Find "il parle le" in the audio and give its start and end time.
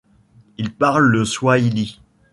0.57-1.25